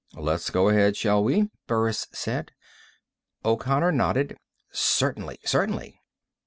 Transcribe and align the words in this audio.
"Let's 0.17 0.49
go 0.49 0.69
ahead, 0.69 0.97
shall 0.97 1.23
we?" 1.23 1.51
Burris 1.67 2.07
said. 2.11 2.53
O'Connor 3.45 3.91
nodded. 3.91 4.35
"Certainly. 4.71 5.37
Certainly." 5.45 5.99